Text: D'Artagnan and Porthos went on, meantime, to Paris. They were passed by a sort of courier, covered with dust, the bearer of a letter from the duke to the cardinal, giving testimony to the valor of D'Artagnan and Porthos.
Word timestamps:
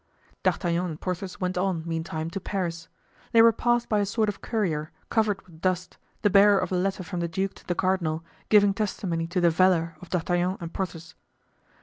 D'Artagnan 0.41 0.85
and 0.85 0.99
Porthos 0.99 1.39
went 1.39 1.59
on, 1.59 1.83
meantime, 1.87 2.31
to 2.31 2.39
Paris. 2.39 2.87
They 3.33 3.43
were 3.43 3.51
passed 3.51 3.87
by 3.87 3.99
a 3.99 4.05
sort 4.07 4.29
of 4.29 4.41
courier, 4.41 4.89
covered 5.11 5.39
with 5.45 5.61
dust, 5.61 5.99
the 6.23 6.29
bearer 6.31 6.57
of 6.57 6.71
a 6.71 6.75
letter 6.75 7.03
from 7.03 7.19
the 7.19 7.27
duke 7.27 7.53
to 7.53 7.67
the 7.67 7.75
cardinal, 7.75 8.23
giving 8.49 8.73
testimony 8.73 9.27
to 9.27 9.39
the 9.39 9.51
valor 9.51 9.95
of 10.01 10.09
D'Artagnan 10.09 10.57
and 10.59 10.73
Porthos. 10.73 11.13